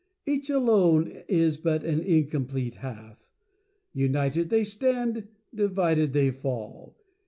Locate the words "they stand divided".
4.49-6.11